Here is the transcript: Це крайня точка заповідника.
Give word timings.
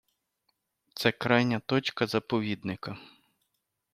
Це 0.93 1.11
крайня 1.11 1.59
точка 1.59 2.07
заповідника. 2.07 2.97